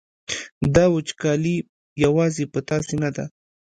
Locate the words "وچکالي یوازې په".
0.95-2.59